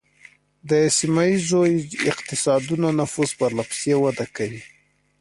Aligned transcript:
د 0.69 0.71
سیمه 0.97 1.23
ایزو 1.29 1.59
اقتصادونو 2.11 2.87
نفوذ 2.99 3.29
پرله 3.39 3.63
پسې 3.69 3.93
وده 4.03 4.25
کوي 4.35 4.61